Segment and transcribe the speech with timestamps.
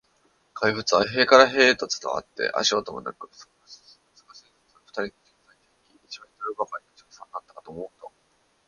[0.55, 4.49] 怪物は塀から塀へと伝わって、足音もなく、少しずつ、少しずつ、
[4.87, 8.11] ふたりに近づいていき、一メートルばかりの近さになったかと思うと、